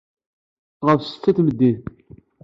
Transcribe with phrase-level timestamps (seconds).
[0.85, 1.81] Ɣef ssetta n tmeddit.